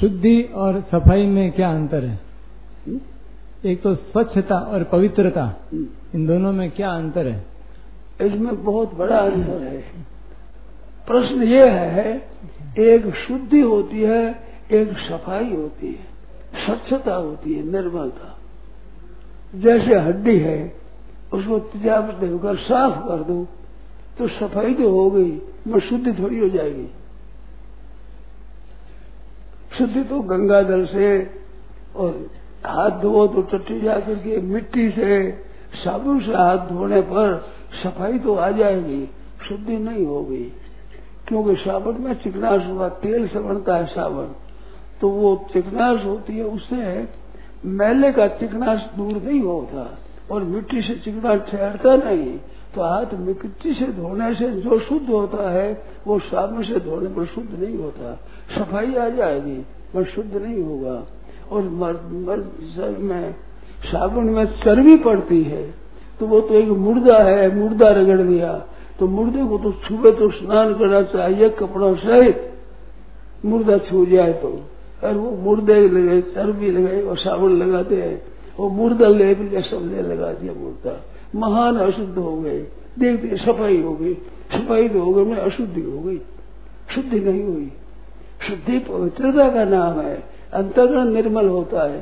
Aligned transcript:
शुद्धि 0.00 0.42
और 0.54 0.80
सफ़ाई 0.90 1.26
में 1.26 1.50
क्या 1.52 1.70
अंतर 1.70 2.04
है? 2.04 2.18
एक 3.64 3.82
तो 3.82 3.94
स्वच्छता 3.94 4.58
और 4.72 4.82
पवित्रता। 4.84 5.44
इन 6.14 6.26
दोनों 6.26 6.52
में 6.52 6.70
क्या 6.70 6.90
अंतर 6.90 7.26
है 7.26 7.46
इसमें 8.22 8.64
बहुत 8.64 8.94
बड़ा 8.94 9.18
अंतर 9.18 9.62
है 9.62 9.80
प्रश्न 11.06 11.42
ये 11.42 11.68
है, 11.68 12.10
एक 12.78 13.14
शुद्धि 13.16 13.60
होती 13.60 14.00
है, 14.00 14.24
एक 14.72 14.92
सफ़ाई 15.00 15.50
होती 15.52 15.86
है 15.86 16.64
स्वच्छता 16.64 17.14
होती 17.14 17.54
है, 17.54 17.62
निर्मलता 17.70 18.34
जैसे 19.54 19.98
हड्डी 19.98 20.38
है, 20.38 20.58
उसको 21.32 21.58
तेजाब 21.58 22.10
देकर 22.20 22.56
साफ़ 22.58 22.98
कर 23.08 23.22
दो 23.24 23.46
तो 24.18 24.28
सफ़ाई 24.28 24.74
तो 24.74 24.90
हो 24.90 25.10
गई 25.10 25.30
मैं 25.66 25.80
शुद्धि 25.80 26.12
थोड़ी 26.12 26.38
हो 26.38 26.48
जाएगी 26.48 26.86
शुद्धि 29.78 30.02
तो 30.02 30.20
गंगा 30.20 30.62
जल 30.62 30.86
से 30.86 31.30
और 31.96 32.30
हाथ 32.66 32.90
धो 32.90 33.26
तो 33.26 33.42
चट्टी 33.42 33.80
जा 33.80 33.94
करके 34.00 34.40
मिट्टी 34.40 34.90
से, 34.90 35.30
साबुन 35.84 36.20
से 36.20 36.32
हाथ 36.32 36.58
धोने 36.58 37.00
पर 37.00 37.46
सफ़ाई 37.82 38.18
तो 38.18 38.34
आ 38.34 38.50
जाएगी, 38.50 39.08
शुद्धि 39.48 39.76
नहीं 39.78 40.06
होगी। 40.06 40.52
क्योंकि 41.28 41.56
साबुन 41.56 42.00
में 42.00 42.14
चिकनाश 42.14 42.66
हुआ, 42.66 42.88
तेल 42.88 43.28
से 43.28 43.38
बनता 43.38 43.76
है 43.76 43.86
साबुन। 43.86 44.34
तो 45.00 45.08
वो 45.08 45.46
चिकनाश 45.52 46.04
होती 46.04 46.36
है, 46.36 46.44
उससे 46.44 47.08
मैले 47.64 48.12
का 48.12 48.28
चिकनाश 48.28 48.86
दूर 48.96 49.22
नहीं 49.22 49.40
होता। 49.40 49.98
और 50.30 50.44
मिट्टी 50.44 50.82
से 50.82 50.94
चिकना 50.94 51.34
ठहरता 51.36 51.96
नहीं 51.96 52.38
तो 52.74 52.82
हाथ 52.82 53.14
मिट्टी 53.18 53.72
से 53.74 53.86
धोने 53.92 54.34
से 54.34 54.48
जो 54.60 54.78
शुद्ध 54.78 55.08
होता 55.08 55.50
है, 55.50 55.68
वो 56.06 56.18
साबुन 56.18 56.62
से 56.62 56.80
धोने 56.80 57.08
पर 57.08 57.24
शुद्ध 57.24 57.48
नहीं 57.60 57.76
होता। 57.76 58.14
सफ़ाई 58.54 58.94
आ 58.94 59.08
जाएगी, 59.08 59.56
पर 59.94 60.04
शुद्ध 60.04 60.34
नहीं 60.36 60.62
होगा। 60.62 60.96
और 61.52 61.62
में 63.00 63.34
साबुन 63.84 64.24
में 64.24 64.44
चर्बी 64.44 64.96
पड़ती 64.96 65.42
है 65.42 65.62
तो 66.20 66.26
वो 66.26 66.40
तो 66.40 66.54
एक 66.54 66.68
मुर्दा 66.68 67.18
है, 67.18 67.54
मुर्दा 67.56 67.88
रगड़ 67.88 68.20
दिया। 68.22 68.52
तो 68.98 69.06
मुर्दे 69.06 69.44
को 69.46 69.58
तो 69.58 69.70
सुबह 69.72 70.10
तो 70.10 70.30
स्नान 70.30 70.74
करना 70.74 71.02
चाहिए 71.02 71.48
कपड़ों 71.50 71.94
सहित। 71.96 72.52
मुर्दा 73.44 73.76
छू 73.78 74.04
जाए 74.06 74.32
तो। 74.32 74.48
और 75.04 75.14
वो 75.14 75.30
मुर्दे 75.42 75.80
लगे, 75.88 76.20
चर्बी 76.22 76.70
लगे 76.70 77.02
और 77.02 77.18
साबुन 77.18 77.52
लगाते 77.58 78.02
हैं। 78.02 78.16
वो 78.58 78.68
मुर्दा 78.68 79.08
ले 79.08 79.34
भी 79.34 79.62
सब 79.62 79.90
ले 79.92 80.02
लगा 80.02 80.32
दिया 80.32 80.52
मुर्दा। 80.52 80.94
महान 81.34 81.76
अशुद्ध 81.76 82.18
हो 82.18 82.36
गए। 82.36 82.58
देखते 82.98 83.36
सफ़ाई 83.36 83.80
हो 83.82 83.92
गई। 83.94 84.14
सफ़ाई 84.52 84.88
तो 84.88 85.00
हो 85.00 85.12
गई, 85.12 85.24
मैं 85.24 85.36
अशुद्धि 85.36 85.80
हो 85.80 86.00
गई। 86.00 86.18
शुद्धि 86.94 87.20
नहीं 87.20 87.44
हुई। 87.44 87.72
शुद्धि 88.48 88.78
पवित्रता 88.78 89.48
का 89.48 89.64
नाम 89.64 90.00
है। 90.00 90.22
अंतगण 90.54 91.04
निर्मल 91.04 91.48
होता 91.48 91.82
है। 91.82 92.00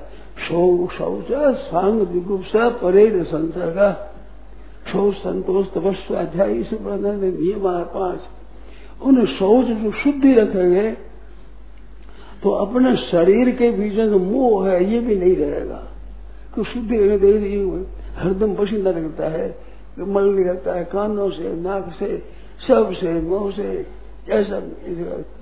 शौच 0.49 1.27
सांग 1.57 2.01
विगुप्सा 2.03 2.69
परे 2.69 3.25
संसर्गा। 3.25 3.91
शौच 4.93 5.15
संतोष 5.15 5.67
तपस्या 5.67 6.21
अध्याय 6.21 6.53
नियम 6.53 7.69
है 7.69 7.85
पाँच। 7.85 8.21
उन 9.03 9.27
शौच 9.27 9.67
जो 9.67 9.91
शुद्धि 9.93 10.33
रखेंगे 10.35 10.91
तो 12.43 12.51
अपने 12.51 12.97
शरीर 12.97 13.51
के 13.51 13.71
बीच 13.71 13.95
में 13.95 14.09
जो 14.09 14.19
मोह 14.19 14.69
है, 14.69 14.93
ये 14.93 14.99
भी 15.01 15.17
नहीं 15.17 15.37
रहेगा। 15.37 15.96
तो 16.57 16.65
शुद्धि 16.65 16.97
दे 17.19 17.33
रही 17.33 17.85
हरदम 18.17 18.55
पसीना 18.55 18.91
लगता 18.91 19.25
है 19.25 19.59
मल 19.99 20.25
निकलता 20.25 20.73
है, 20.73 20.85
कानों 20.85 21.31
से, 21.31 21.61
नाक 21.63 21.93
से, 21.99 22.23
सबसे, 22.69 23.13
मुँह 23.21 23.53
से 23.53 23.87
ऐसा 24.31 24.61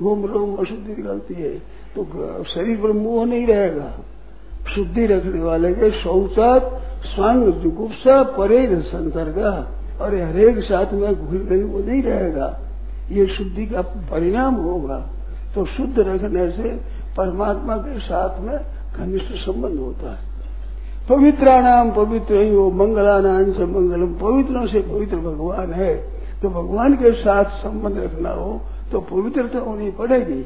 घूम 0.03 0.25
रोम 0.27 0.57
अशुद्धि 0.57 0.95
निकलती 0.97 1.35
है 1.35 1.59
तो 1.97 2.05
शरीर 2.45 2.77
पर 2.77 2.93
मोह 2.93 3.25
नहीं 3.27 3.47
रहेगा। 3.47 4.01
शुद्धि 4.75 5.07
रखने 5.07 5.41
वाले 5.41 5.75
के 5.75 5.91
शौचात 5.91 6.83
स्वांग 7.07 7.53
जुगुप्सा 7.53 8.23
परे 8.23 8.81
संसर्ग। 8.81 9.39
और 10.01 10.15
हरेक 10.15 10.59
साथ 10.59 10.93
में 10.93 11.15
घुल 11.15 11.39
गई 11.39 11.63
वो 11.63 11.79
नहीं 11.79 12.03
रहेगा। 12.03 12.61
ये 13.11 13.27
शुद्धि 13.27 13.67
का 13.67 13.83
परिणाम 13.83 14.55
होगा। 14.55 14.99
तो 15.55 15.65
शुद्ध 15.65 15.99
रखने 15.99 16.51
से 16.51 16.71
परमात्मा 17.17 17.77
के 17.77 17.99
साथ 18.01 18.41
में 18.41 18.59
घनिष्ठ 18.97 19.33
संबंध 19.33 19.79
होता 19.79 20.15
है। 20.15 20.34
पवित्राणाम 21.09 21.91
पवित्र 21.91 22.35
ही 22.35 22.55
हो 22.55 22.71
मंगलानाम 22.71 23.53
से 23.53 23.65
मंगलम 23.67 24.13
पवित्रों 24.15 24.67
से 24.67 24.81
पवित्र 24.83 25.17
भगवान 25.17 25.73
है। 25.73 25.95
तो 26.43 26.49
भगवान 26.51 26.95
के 26.95 27.13
साथ 27.13 27.45
संबंध 27.63 27.99
रखना 27.99 28.31
हो 28.31 28.61
तो 28.93 29.01
पवित्रता 29.01 29.59
होनी 29.59 29.91
पड़ेगी। 29.91 30.45